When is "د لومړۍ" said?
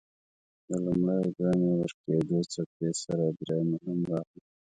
0.67-1.17